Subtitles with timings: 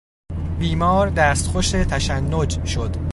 [0.59, 2.95] بیمار دستخوش تشنج شد.